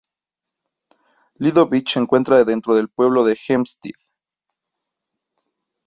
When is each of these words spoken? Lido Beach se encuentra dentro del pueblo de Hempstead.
Lido 1.35 1.67
Beach 1.67 1.91
se 1.93 1.99
encuentra 1.99 2.43
dentro 2.43 2.73
del 2.73 2.89
pueblo 2.89 3.23
de 3.23 3.37
Hempstead. 3.47 4.01